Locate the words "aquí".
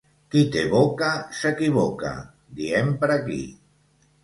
3.19-3.41